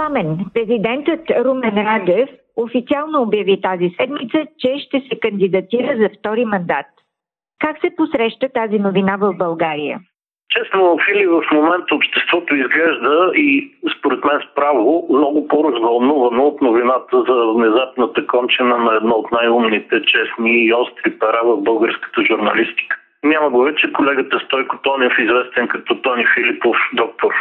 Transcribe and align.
Пламен, 0.00 0.38
президентът 0.54 1.20
Румен 1.30 1.78
Радев 1.78 2.28
официално 2.56 3.22
обяви 3.22 3.60
тази 3.60 3.90
седмица, 4.00 4.38
че 4.58 4.78
ще 4.78 5.00
се 5.00 5.20
кандидатира 5.20 5.96
за 5.96 6.08
втори 6.18 6.44
мандат. 6.44 6.86
Как 7.58 7.80
се 7.80 7.96
посреща 7.96 8.48
тази 8.48 8.78
новина 8.78 9.16
в 9.16 9.34
България? 9.38 10.00
Честно, 10.50 10.98
Фили, 11.04 11.26
в 11.26 11.42
момента 11.52 11.94
обществото 11.94 12.54
изглежда 12.54 13.32
и 13.34 13.72
според 13.98 14.24
мен 14.24 14.40
справо 14.52 15.06
много 15.10 15.48
по-развълнувано 15.48 16.44
от 16.44 16.60
новината 16.60 17.24
за 17.28 17.52
внезапната 17.54 18.26
кончена 18.26 18.78
на 18.78 18.94
едно 18.94 19.14
от 19.14 19.32
най-умните, 19.32 20.02
честни 20.02 20.64
и 20.64 20.74
остри 20.74 21.18
пера 21.18 21.40
в 21.44 21.56
българската 21.56 22.22
журналистика. 22.22 22.96
Няма 23.24 23.50
го 23.50 23.62
вече 23.62 23.92
колегата 23.92 24.40
Стойко 24.40 24.78
Тонев, 24.82 25.12
известен 25.18 25.68
като 25.68 26.02
Тони 26.02 26.24
Филипов, 26.34 26.76
доктор. 26.92 27.32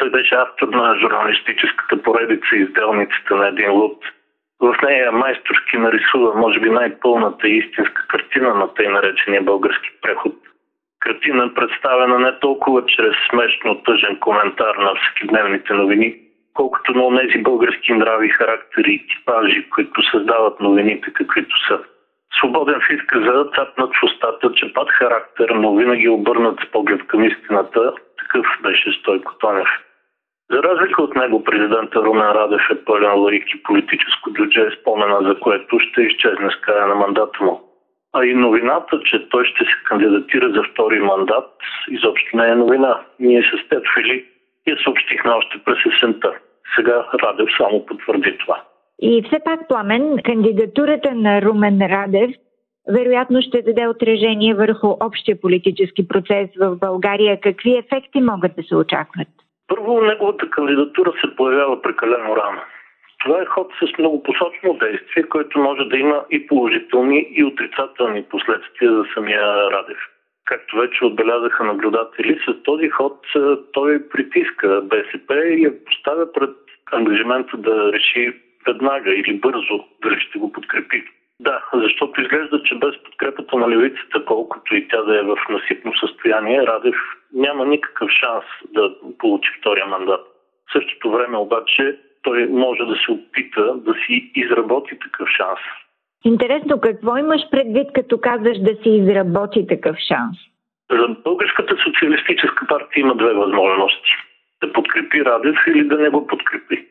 Той 0.00 0.10
беше 0.10 0.34
автор 0.34 0.68
на 0.68 0.98
журналистическата 0.98 2.02
поредица 2.02 2.56
изделниците 2.56 3.34
на 3.34 3.48
един 3.48 3.72
луд. 3.72 3.98
В 4.60 4.76
нея 4.82 5.12
майсторски 5.12 5.76
нарисува, 5.78 6.34
може 6.34 6.60
би, 6.60 6.70
най-пълната 6.70 7.48
истинска 7.48 8.06
картина 8.08 8.54
на 8.54 8.74
тъй 8.74 8.88
наречения 8.88 9.42
български 9.42 9.90
преход. 10.02 10.34
Картина 11.00 11.54
представена 11.54 12.18
не 12.18 12.38
толкова 12.38 12.86
чрез 12.86 13.14
смешно 13.30 13.82
тъжен 13.82 14.16
коментар 14.20 14.74
на 14.74 14.94
всекидневните 14.94 15.74
новини, 15.74 16.16
колкото 16.54 16.92
на 16.92 17.20
тези 17.20 17.42
български 17.42 17.92
нрави, 17.92 18.28
характери 18.28 18.92
и 18.92 19.06
типажи, 19.06 19.70
които 19.70 20.10
създават 20.10 20.60
новините, 20.60 21.12
каквито 21.12 21.56
са. 21.68 21.78
Свободен 22.38 22.80
в 22.80 22.92
изказа, 22.92 23.44
цапнат 23.54 23.90
в 23.94 24.02
устата, 24.02 24.52
че 24.52 24.72
пад 24.72 24.88
характер, 24.90 25.48
но 25.48 25.76
винаги 25.76 26.08
обърнат 26.08 26.60
с 26.60 26.70
поглед 26.70 27.06
към 27.06 27.24
истината, 27.24 27.92
такъв 28.18 28.46
беше 28.62 28.92
Стойко 28.92 29.38
Тонев. 29.38 29.68
За 30.52 30.62
разлика 30.62 31.02
от 31.02 31.14
него, 31.16 31.44
президента 31.44 32.02
Румен 32.02 32.30
Радев 32.30 32.62
е 32.72 32.84
пълен 32.84 33.20
лаик 33.20 33.44
и 33.54 33.62
политическо 33.62 34.32
джудже, 34.32 34.70
спомена 34.80 35.18
за 35.22 35.40
което 35.40 35.78
ще 35.78 36.02
изчезне 36.02 36.50
с 36.50 36.60
края 36.60 36.86
на 36.86 36.94
мандата 36.94 37.44
му. 37.44 37.60
А 38.12 38.24
и 38.24 38.34
новината, 38.34 39.00
че 39.04 39.28
той 39.28 39.44
ще 39.44 39.64
се 39.64 39.70
кандидатира 39.84 40.52
за 40.52 40.62
втори 40.62 41.00
мандат, 41.00 41.50
изобщо 41.90 42.36
не 42.36 42.48
е 42.48 42.54
новина. 42.54 43.00
Ние 43.20 43.42
с 43.42 43.68
теб, 43.68 43.84
Фили, 43.94 44.24
я 44.66 44.76
съобщихме 44.84 45.30
още 45.30 45.58
през 45.64 45.78
есента. 45.86 46.32
Сега 46.76 47.06
Радев 47.22 47.48
само 47.58 47.86
потвърди 47.86 48.38
това. 48.38 48.62
И 49.02 49.22
все 49.22 49.38
пак, 49.44 49.68
Пламен, 49.68 50.16
кандидатурата 50.24 51.14
на 51.14 51.42
Румен 51.42 51.80
Радев 51.82 52.30
вероятно 52.88 53.42
ще 53.42 53.62
даде 53.62 53.88
отражение 53.88 54.54
върху 54.54 54.88
общия 55.00 55.40
политически 55.40 56.08
процес 56.08 56.48
в 56.60 56.76
България. 56.76 57.40
Какви 57.40 57.76
ефекти 57.76 58.20
могат 58.20 58.56
да 58.56 58.62
се 58.62 58.76
очакват? 58.76 59.28
Първо, 59.70 60.00
неговата 60.00 60.50
кандидатура 60.50 61.12
се 61.20 61.36
появява 61.36 61.82
прекалено 61.82 62.36
рано. 62.36 62.60
Това 63.24 63.42
е 63.42 63.44
ход 63.44 63.72
с 63.78 63.98
многопосочно 63.98 64.74
действие, 64.74 65.22
който 65.22 65.58
може 65.58 65.84
да 65.84 65.96
има 65.96 66.24
и 66.30 66.46
положителни, 66.46 67.26
и 67.30 67.44
отрицателни 67.44 68.22
последствия 68.22 68.92
за 68.92 69.04
самия 69.14 69.70
Радев. 69.70 69.98
Както 70.44 70.76
вече 70.76 71.04
отбелязаха 71.04 71.64
наблюдатели, 71.64 72.40
с 72.48 72.62
този 72.62 72.88
ход 72.88 73.26
той 73.72 74.08
притиска 74.08 74.80
БСП 74.84 75.34
и 75.34 75.62
я 75.62 75.84
поставя 75.84 76.32
пред 76.32 76.56
ангажимента 76.92 77.56
да 77.56 77.92
реши 77.92 78.32
веднага 78.66 79.10
или 79.10 79.34
бързо 79.34 79.84
дали 80.02 80.20
ще 80.20 80.38
го 80.38 80.52
подкрепи. 80.52 81.04
Да, 81.40 81.64
защото 81.74 82.20
изглежда, 82.20 82.62
че 82.62 82.74
без 82.74 83.02
подкрепата 83.04 83.56
на 83.56 83.68
левицата, 83.68 84.24
колкото 84.24 84.76
и 84.76 84.88
тя 84.88 85.02
да 85.02 85.18
е 85.18 85.22
в 85.22 85.36
насипно 85.50 85.92
състояние, 85.94 86.62
Радев 86.62 86.96
няма 87.34 87.66
никакъв 87.66 88.10
шанс 88.10 88.44
да 88.74 88.94
получи 89.18 89.50
втория 89.60 89.86
мандат. 89.86 90.20
В 90.68 90.72
същото 90.72 91.10
време 91.10 91.36
обаче 91.36 91.98
той 92.22 92.46
може 92.46 92.84
да 92.84 92.96
се 92.96 93.12
опита 93.12 93.74
да 93.74 93.94
си 93.94 94.32
изработи 94.34 94.98
такъв 94.98 95.28
шанс. 95.28 95.60
Интересно, 96.24 96.80
какво 96.80 97.16
имаш 97.16 97.40
предвид, 97.50 97.92
като 97.94 98.20
казваш 98.20 98.58
да 98.58 98.74
си 98.82 98.90
изработи 98.90 99.66
такъв 99.66 99.96
шанс? 99.96 100.36
За 100.90 101.08
Българската 101.24 101.76
социалистическа 101.84 102.66
партия 102.66 103.00
има 103.00 103.14
две 103.14 103.32
възможности. 103.32 104.10
Да 104.62 104.72
подкрепи 104.72 105.24
Радев 105.24 105.56
или 105.66 105.84
да 105.84 105.98
не 105.98 106.10
го 106.10 106.26
подкрепи. 106.26 106.89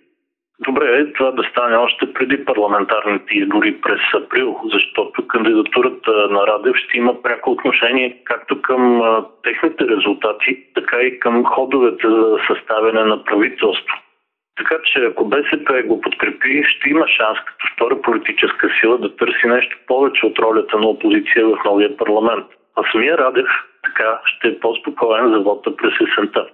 Добре 0.61 0.85
е 0.85 1.13
това 1.13 1.31
да 1.31 1.43
стане 1.43 1.75
още 1.75 2.13
преди 2.13 2.45
парламентарните 2.45 3.33
избори 3.33 3.81
през 3.81 3.99
април, 4.13 4.59
защото 4.73 5.27
кандидатурата 5.27 6.11
на 6.11 6.47
Радев 6.47 6.75
ще 6.75 6.97
има 6.97 7.21
пряко 7.21 7.51
отношение 7.51 8.17
както 8.23 8.61
към 8.61 9.01
техните 9.43 9.87
резултати, 9.87 10.63
така 10.75 11.01
и 11.01 11.19
към 11.19 11.45
ходовете 11.45 12.07
за 12.07 12.37
съставяне 12.47 13.03
на 13.03 13.23
правителство. 13.23 13.97
Така 14.57 14.75
че 14.83 15.05
ако 15.05 15.25
БСП 15.25 15.83
го 15.83 16.01
подкрепи, 16.01 16.63
ще 16.67 16.89
има 16.89 17.07
шанс 17.07 17.37
като 17.45 17.67
втора 17.73 18.01
политическа 18.01 18.69
сила 18.79 18.97
да 18.97 19.15
търси 19.15 19.47
нещо 19.47 19.77
повече 19.87 20.25
от 20.25 20.39
ролята 20.39 20.77
на 20.79 20.87
опозиция 20.87 21.47
в 21.47 21.57
новия 21.65 21.97
парламент. 21.97 22.45
А 22.75 22.91
самия 22.91 23.17
Радев 23.17 23.47
така 23.83 24.19
ще 24.25 24.47
е 24.47 24.59
по-спокоен 24.59 25.29
за 25.33 25.39
вода 25.39 25.75
през 25.77 25.93
есента. 26.09 26.47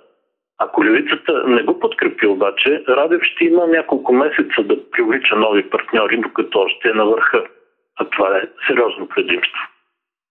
Ако 0.58 0.86
левицата 0.86 1.44
не 1.48 1.64
го 1.64 1.80
подкрепи 1.80 2.28
обаче, 2.28 2.84
Радев 2.88 3.22
ще 3.24 3.46
има 3.46 3.68
няколко 3.68 4.14
месеца 4.14 4.64
да 4.64 4.90
привлича 4.92 5.36
нови 5.36 5.70
партньори, 5.70 6.18
докато 6.18 6.60
още 6.60 6.90
е 6.90 6.94
на 6.94 7.06
върха. 7.06 7.44
А 8.00 8.06
това 8.10 8.38
е 8.38 8.42
сериозно 8.68 9.08
предимство. 9.08 9.62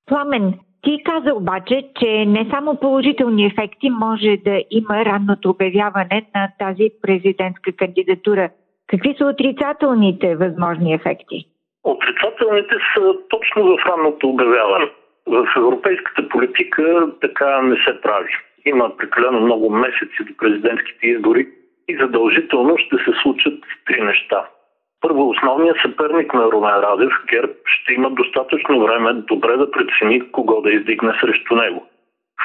Пламен, 0.06 0.54
ти 0.82 1.02
каза 1.04 1.34
обаче, 1.34 1.88
че 2.00 2.24
не 2.26 2.46
само 2.50 2.80
положителни 2.80 3.46
ефекти 3.46 3.90
може 3.90 4.36
да 4.44 4.62
има 4.70 5.04
ранното 5.04 5.50
обявяване 5.50 6.26
на 6.34 6.48
тази 6.58 6.90
президентска 7.02 7.72
кандидатура. 7.72 8.50
Какви 8.86 9.14
са 9.18 9.26
отрицателните 9.26 10.36
възможни 10.36 10.94
ефекти? 10.94 11.46
Отрицателните 11.84 12.74
са 12.94 13.14
точно 13.28 13.64
в 13.64 13.86
ранното 13.86 14.28
обявяване. 14.28 14.90
В 15.26 15.46
европейската 15.56 16.28
политика 16.28 17.08
така 17.20 17.62
не 17.62 17.76
се 17.76 18.00
прави 18.00 18.28
има 18.66 18.96
прекалено 18.96 19.40
много 19.40 19.70
месеци 19.70 20.24
до 20.24 20.36
президентските 20.36 21.06
избори 21.06 21.48
и 21.88 21.96
задължително 21.96 22.78
ще 22.78 22.96
се 22.96 23.12
случат 23.22 23.64
три 23.86 24.00
неща. 24.00 24.48
Първо, 25.00 25.28
основният 25.28 25.76
съперник 25.82 26.34
на 26.34 26.44
Румен 26.44 26.74
Радев, 26.74 27.12
ГЕРБ, 27.30 27.52
ще 27.66 27.92
има 27.92 28.10
достатъчно 28.10 28.80
време 28.80 29.12
добре 29.12 29.56
да 29.56 29.70
прецени 29.70 30.30
кого 30.32 30.60
да 30.60 30.70
издигне 30.70 31.12
срещу 31.20 31.56
него. 31.56 31.86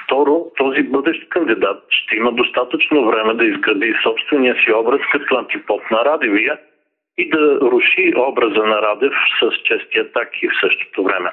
Второ, 0.03 0.45
този 0.57 0.83
бъдещ 0.83 1.29
кандидат 1.29 1.83
ще 1.89 2.15
има 2.15 2.31
достатъчно 2.31 3.05
време 3.05 3.33
да 3.33 3.45
изгради 3.45 3.95
собствения 4.03 4.55
си 4.55 4.73
образ 4.73 5.01
като 5.11 5.37
антипод 5.37 5.81
на 5.91 6.05
Радевия 6.05 6.59
и 7.17 7.29
да 7.29 7.59
руши 7.61 8.13
образа 8.17 8.63
на 8.63 8.81
Радев 8.81 9.13
с 9.39 9.63
чести 9.63 9.99
атаки 9.99 10.47
в 10.47 10.59
същото 10.61 11.03
време. 11.03 11.31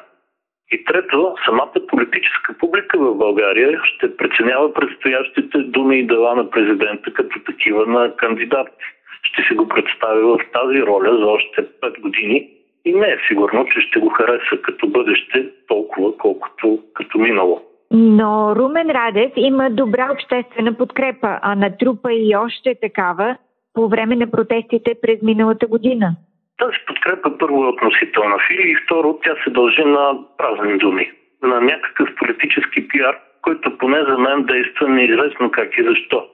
И 0.72 0.84
трето, 0.84 1.34
самата 1.44 1.86
политическа 1.88 2.54
публика 2.58 2.98
в 2.98 3.14
България 3.14 3.80
ще 3.84 4.16
преценява 4.16 4.74
предстоящите 4.74 5.58
думи 5.58 5.98
и 5.98 6.06
дела 6.06 6.34
на 6.34 6.50
президента 6.50 7.12
като 7.12 7.40
такива 7.46 7.86
на 7.86 8.16
кандидат. 8.16 8.68
Ще 9.22 9.42
се 9.42 9.54
го 9.54 9.68
представи 9.68 10.22
в 10.22 10.38
тази 10.52 10.82
роля 10.82 11.18
за 11.18 11.26
още 11.26 11.66
5 11.82 12.00
години 12.00 12.50
и 12.84 12.94
не 12.94 13.06
е 13.06 13.18
сигурно, 13.28 13.66
че 13.66 13.80
ще 13.80 14.00
го 14.00 14.08
хареса 14.08 14.62
като 14.62 14.88
бъдеще 14.88 15.46
толкова, 15.68 16.16
колкото 16.18 16.78
като 16.94 17.18
минало. 17.18 17.62
Но 17.90 18.56
Румен 18.56 18.90
Радев 18.90 19.32
има 19.36 19.70
добра 19.70 20.08
обществена 20.12 20.76
подкрепа, 20.76 21.38
а 21.42 21.54
натрупа 21.54 22.12
и 22.12 22.36
още 22.36 22.74
такава 22.82 23.36
по 23.74 23.88
време 23.88 24.16
на 24.16 24.30
протестите 24.30 24.94
през 25.02 25.22
миналата 25.22 25.66
година. 25.66 26.16
Тази 26.58 26.76
подкрепа 26.86 27.38
първо 27.38 27.64
е 27.64 27.68
относителна 27.68 28.36
фили 28.46 28.70
и 28.70 28.76
второ 28.84 29.18
тя 29.22 29.34
се 29.44 29.50
дължи 29.50 29.84
на 29.84 30.18
празни 30.38 30.78
думи, 30.78 31.12
на 31.42 31.60
някакъв 31.60 32.08
политически 32.18 32.88
пиар, 32.88 33.18
който 33.42 33.78
поне 33.78 33.98
за 34.08 34.18
мен 34.18 34.42
действа 34.42 34.88
неизвестно 34.88 35.50
как 35.50 35.78
и 35.78 35.84
защо. 35.84 36.26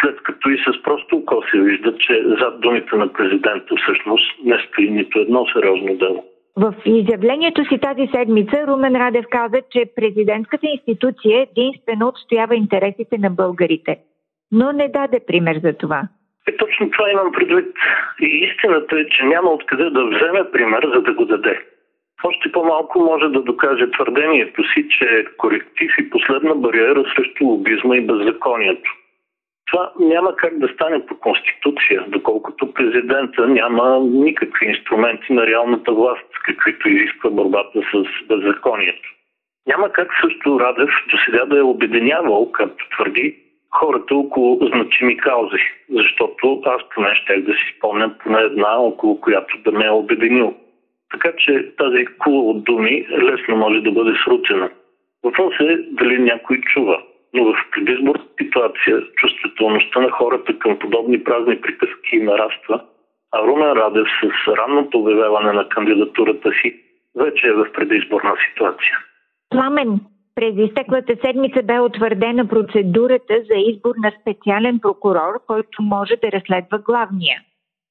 След 0.00 0.22
като 0.22 0.50
и 0.50 0.58
с 0.58 0.82
просто 0.82 1.16
око 1.16 1.42
се 1.50 1.60
вижда, 1.60 1.98
че 1.98 2.22
зад 2.40 2.60
думите 2.60 2.96
на 2.96 3.12
президента 3.12 3.74
всъщност 3.76 4.44
не 4.44 4.58
стои 4.58 4.90
нито 4.90 5.18
едно 5.18 5.46
сериозно 5.46 5.96
дело. 5.96 6.24
В 6.56 6.74
изявлението 6.84 7.64
си 7.64 7.78
тази 7.78 8.06
седмица 8.14 8.66
Румен 8.66 8.96
Радев 8.96 9.24
каза, 9.30 9.60
че 9.70 9.90
президентската 9.96 10.66
институция 10.66 11.46
единствено 11.50 12.08
отстоява 12.08 12.56
интересите 12.56 13.18
на 13.18 13.30
българите, 13.30 13.98
но 14.52 14.72
не 14.72 14.88
даде 14.88 15.20
пример 15.26 15.60
за 15.62 15.72
това. 15.72 16.02
И 16.48 16.56
точно 16.56 16.90
това 16.90 17.10
имам 17.10 17.32
предвид. 17.32 17.74
И 18.20 18.26
истината 18.26 19.00
е, 19.00 19.06
че 19.06 19.24
няма 19.24 19.50
откъде 19.50 19.90
да 19.90 20.06
вземе 20.06 20.50
пример, 20.52 20.90
за 20.94 21.02
да 21.02 21.12
го 21.12 21.24
даде. 21.24 21.60
още 22.24 22.52
по-малко 22.52 23.00
може 23.00 23.28
да 23.28 23.42
докаже 23.42 23.90
твърдението 23.90 24.62
си, 24.64 24.88
че 24.88 25.04
е 25.04 25.24
коректив 25.36 25.92
и 25.98 26.10
последна 26.10 26.54
бариера 26.54 27.04
срещу 27.16 27.44
лобизма 27.44 27.96
и 27.96 28.06
беззаконието. 28.06 28.90
Това 29.70 29.92
няма 30.00 30.36
как 30.36 30.58
да 30.58 30.68
стане 30.68 31.06
по 31.06 31.18
Конституция, 31.18 32.04
доколкото 32.08 32.74
президента 32.74 33.48
няма 33.48 34.00
никакви 34.00 34.66
инструменти 34.66 35.32
на 35.32 35.46
реалната 35.46 35.92
власт, 35.92 36.26
каквито 36.44 36.88
изисква 36.88 37.30
борбата 37.30 37.80
с 37.92 38.26
беззаконието. 38.28 39.08
Няма 39.66 39.92
как 39.92 40.08
също 40.20 40.60
Радев 40.60 40.90
до 41.10 41.16
сега 41.24 41.44
да 41.44 41.58
е 41.58 41.62
обединявал, 41.62 42.52
както 42.52 42.88
твърди, 42.90 43.38
хората 43.78 44.14
около 44.14 44.66
значими 44.66 45.16
каузи, 45.16 45.62
защото 45.90 46.62
аз 46.66 46.82
поне 46.94 47.14
ще 47.14 47.40
да 47.40 47.52
си 47.52 47.74
спомням 47.76 48.14
поне 48.22 48.38
една, 48.38 48.78
около 48.78 49.20
която 49.20 49.58
да 49.58 49.72
ме 49.72 49.86
е 49.86 49.90
обединил. 49.90 50.54
Така 51.10 51.32
че 51.38 51.72
тази 51.78 52.06
кула 52.18 52.42
от 52.42 52.64
думи 52.64 53.06
лесно 53.10 53.56
може 53.56 53.80
да 53.80 53.92
бъде 53.92 54.18
срутена. 54.24 54.70
Въпрос 55.24 55.54
е 55.60 55.76
дали 55.90 56.18
някой 56.18 56.60
чува. 56.60 57.02
Но 57.34 57.44
в 57.44 57.54
предизборна 57.72 58.24
ситуация 58.42 59.02
чувствителността 59.16 60.00
на 60.00 60.10
хората 60.10 60.58
към 60.58 60.78
подобни 60.78 61.24
празни 61.24 61.60
приказки 61.60 62.16
нараства, 62.16 62.84
а 63.32 63.42
Румен 63.42 63.72
Радев 63.72 64.06
с 64.22 64.48
ранното 64.48 64.98
обявяване 64.98 65.52
на 65.52 65.68
кандидатурата 65.68 66.50
си 66.62 66.80
вече 67.16 67.46
е 67.46 67.52
в 67.52 67.72
предизборна 67.72 68.34
ситуация. 68.48 68.98
Пламен, 69.50 70.00
през 70.40 70.54
изтеклата 70.56 71.16
седмица 71.24 71.62
бе 71.62 71.80
утвърдена 71.80 72.48
процедурата 72.48 73.34
за 73.50 73.56
избор 73.70 73.94
на 74.04 74.12
специален 74.20 74.78
прокурор, 74.82 75.32
който 75.46 75.82
може 75.82 76.14
да 76.22 76.32
разследва 76.32 76.78
главния. 76.78 77.40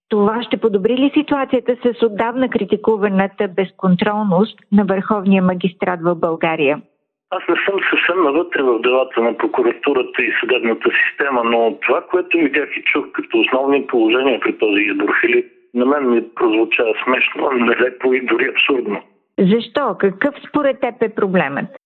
Това 0.09 0.43
ще 0.43 0.57
подобри 0.57 0.97
ли 0.97 1.11
ситуацията 1.13 1.75
с 1.83 2.05
отдавна 2.05 2.49
критикуваната 2.49 3.47
безконтролност 3.47 4.59
на 4.71 4.85
върховния 4.85 5.43
магистрат 5.43 5.99
в 6.03 6.15
България? 6.15 6.81
Аз 7.29 7.43
не 7.49 7.55
съм 7.65 7.79
съвсем 7.89 8.23
навътре 8.23 8.61
в 8.63 8.81
делата 8.81 9.21
на 9.21 9.37
прокуратурата 9.37 10.21
и 10.21 10.33
съдебната 10.41 10.89
система, 11.01 11.41
но 11.43 11.77
това, 11.81 12.01
което 12.11 12.37
видях 12.37 12.69
и 12.77 12.83
чух 12.83 13.05
като 13.13 13.39
основни 13.39 13.87
положения 13.87 14.39
при 14.39 14.57
този 14.57 14.81
избор, 14.81 15.09
Филип, 15.21 15.45
на 15.73 15.85
мен 15.85 16.09
ми 16.09 16.23
прозвуча 16.35 16.83
смешно, 17.03 17.51
нелепо 17.51 18.13
и 18.13 18.25
дори 18.25 18.49
абсурдно. 18.53 19.01
Защо? 19.39 19.95
Какъв 19.99 20.35
според 20.49 20.79
теб 20.79 21.01
е 21.01 21.15
проблемът? 21.15 21.78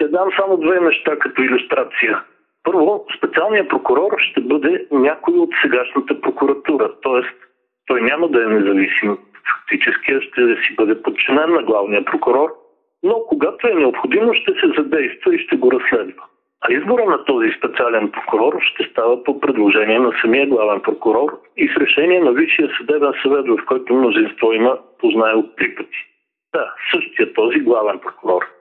Ще 0.00 0.08
дам 0.08 0.28
само 0.38 0.56
две 0.56 0.80
неща 0.80 1.18
като 1.18 1.42
иллюстрация. 1.42 2.22
Първо, 2.64 3.06
специалният 3.16 3.68
прокурор 3.68 4.10
ще 4.18 4.40
бъде 4.40 4.86
някой 4.90 5.34
от 5.34 5.50
сегашната 5.62 6.20
прокуратура, 6.20 6.92
т.е. 7.02 7.22
той 7.86 8.00
няма 8.00 8.28
да 8.28 8.42
е 8.42 8.46
независим 8.46 9.18
фактически, 9.52 10.12
ще 10.20 10.40
си 10.40 10.74
бъде 10.76 11.02
подчинен 11.02 11.50
на 11.50 11.62
главния 11.62 12.04
прокурор, 12.04 12.48
но 13.02 13.14
когато 13.28 13.68
е 13.68 13.74
необходимо 13.74 14.34
ще 14.34 14.52
се 14.52 14.66
задейства 14.76 15.34
и 15.34 15.38
ще 15.38 15.56
го 15.56 15.72
разследва. 15.72 16.22
А 16.60 16.72
избора 16.72 17.04
на 17.04 17.24
този 17.24 17.50
специален 17.58 18.10
прокурор 18.10 18.60
ще 18.60 18.84
става 18.84 19.24
по 19.24 19.40
предложение 19.40 19.98
на 19.98 20.12
самия 20.20 20.46
главен 20.46 20.80
прокурор 20.80 21.40
и 21.56 21.68
с 21.68 21.76
решение 21.76 22.20
на 22.20 22.32
Висшия 22.32 22.70
съдебен 22.78 23.12
съвет, 23.22 23.46
в 23.48 23.64
който 23.66 23.94
мнозинство 23.94 24.52
има 24.52 24.78
познаел 24.98 25.44
три 25.56 25.74
пъти. 25.74 26.06
Да, 26.54 26.74
същия 26.94 27.32
този 27.32 27.58
главен 27.60 27.98
прокурор. 27.98 28.59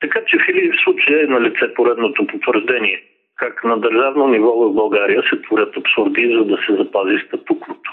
Така 0.00 0.20
че 0.26 0.38
в 0.38 0.72
в 0.72 0.82
случая 0.84 1.24
е 1.24 1.26
на 1.26 1.40
лице 1.40 1.74
поредното 1.74 2.26
потвърждение, 2.26 3.02
как 3.36 3.64
на 3.64 3.80
държавно 3.80 4.28
ниво 4.28 4.52
в 4.52 4.74
България 4.74 5.22
се 5.22 5.42
творят 5.42 5.76
абсурди, 5.76 6.36
за 6.38 6.44
да 6.44 6.56
се 6.66 6.76
запази 6.76 7.18
статуквото. 7.26 7.90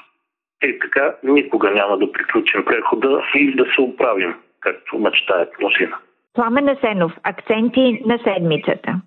И 0.63 0.79
така 0.79 1.15
никога 1.23 1.71
няма 1.71 1.97
да 1.97 2.11
приключим 2.11 2.65
прехода 2.65 3.23
и 3.35 3.55
да 3.55 3.65
се 3.75 3.81
оправим, 3.81 4.35
както 4.59 4.99
мечтаят 4.99 5.49
мнозина. 5.59 5.97
Пламен 6.33 6.69
Асенов, 6.69 7.11
акценти 7.23 8.01
на 8.05 8.19
седмицата. 8.23 9.01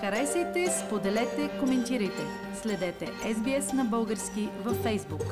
Харесайте, 0.00 0.70
споделете, 0.70 1.42
коментирайте. 1.60 2.22
Следете 2.54 3.04
SBS 3.34 3.76
на 3.76 3.84
български 3.84 4.42
във 4.64 4.76
Facebook. 4.86 5.26